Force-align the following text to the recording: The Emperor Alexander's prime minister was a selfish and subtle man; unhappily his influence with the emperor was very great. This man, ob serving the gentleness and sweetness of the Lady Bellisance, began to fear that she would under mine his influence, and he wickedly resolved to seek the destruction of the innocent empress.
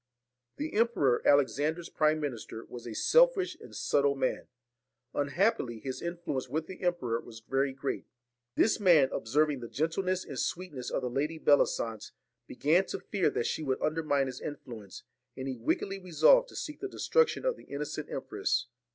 The 0.57 0.73
Emperor 0.73 1.21
Alexander's 1.27 1.89
prime 1.89 2.19
minister 2.19 2.65
was 2.65 2.87
a 2.87 2.95
selfish 2.95 3.55
and 3.61 3.75
subtle 3.75 4.15
man; 4.15 4.47
unhappily 5.13 5.79
his 5.79 6.01
influence 6.01 6.49
with 6.49 6.65
the 6.65 6.81
emperor 6.81 7.21
was 7.21 7.41
very 7.41 7.71
great. 7.71 8.07
This 8.55 8.79
man, 8.79 9.13
ob 9.13 9.27
serving 9.27 9.59
the 9.59 9.67
gentleness 9.67 10.25
and 10.25 10.39
sweetness 10.39 10.89
of 10.89 11.03
the 11.03 11.09
Lady 11.11 11.37
Bellisance, 11.37 12.13
began 12.47 12.87
to 12.87 12.99
fear 12.99 13.29
that 13.29 13.45
she 13.45 13.61
would 13.61 13.79
under 13.79 14.01
mine 14.01 14.25
his 14.25 14.41
influence, 14.41 15.03
and 15.37 15.47
he 15.47 15.55
wickedly 15.59 15.99
resolved 15.99 16.49
to 16.49 16.55
seek 16.55 16.79
the 16.79 16.89
destruction 16.89 17.45
of 17.45 17.55
the 17.55 17.65
innocent 17.65 18.09
empress. 18.09 18.65